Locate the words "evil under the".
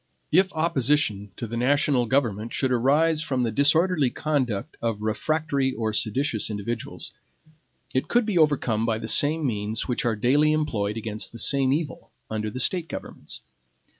11.71-12.59